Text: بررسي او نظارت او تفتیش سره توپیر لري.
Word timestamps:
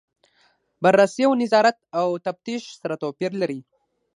بررسي 0.83 1.23
او 1.27 1.33
نظارت 1.41 1.77
او 1.99 2.07
تفتیش 2.27 2.63
سره 2.81 2.95
توپیر 3.03 3.31
لري. 3.41 3.59